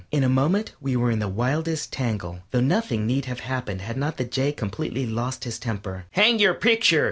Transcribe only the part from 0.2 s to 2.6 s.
a moment we were in the wildest tangle, though